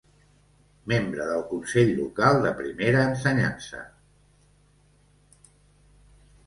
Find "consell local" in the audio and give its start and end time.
1.51-2.39